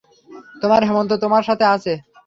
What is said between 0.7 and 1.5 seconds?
হেমন্ত তোমার